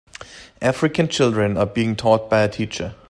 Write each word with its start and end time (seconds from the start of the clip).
African 0.63 1.07
children 1.09 1.57
are 1.57 1.67
being 1.67 1.95
taught 1.95 2.27
by 2.27 2.41
a 2.41 2.49
teacher. 2.49 2.95